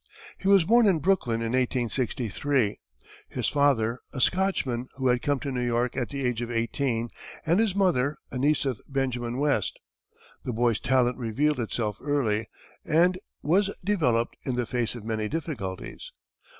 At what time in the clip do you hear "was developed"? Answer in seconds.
13.43-14.35